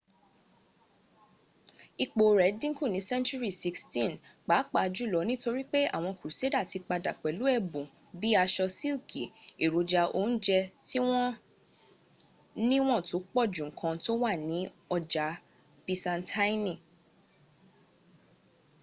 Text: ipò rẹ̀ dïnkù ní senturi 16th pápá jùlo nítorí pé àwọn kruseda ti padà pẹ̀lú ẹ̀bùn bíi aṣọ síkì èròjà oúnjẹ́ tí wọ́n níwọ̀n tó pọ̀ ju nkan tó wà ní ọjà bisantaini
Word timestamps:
ipò 2.03 2.23
rẹ̀ 2.39 2.51
dïnkù 2.59 2.85
ní 2.93 2.99
senturi 3.09 3.49
16th 3.63 4.15
pápá 4.47 4.81
jùlo 4.95 5.19
nítorí 5.29 5.63
pé 5.71 5.79
àwọn 5.95 6.13
kruseda 6.19 6.61
ti 6.69 6.77
padà 6.87 7.11
pẹ̀lú 7.21 7.43
ẹ̀bùn 7.57 7.85
bíi 8.19 8.35
aṣọ 8.43 8.65
síkì 8.77 9.23
èròjà 9.63 10.03
oúnjẹ́ 10.17 10.69
tí 10.87 10.97
wọ́n 11.07 11.31
níwọ̀n 12.69 13.01
tó 13.09 13.17
pọ̀ 13.33 13.45
ju 13.53 13.63
nkan 13.71 13.95
tó 14.03 14.11
wà 14.23 14.31
ní 14.49 14.59
ọjà 14.95 15.25
bisantaini 15.85 16.73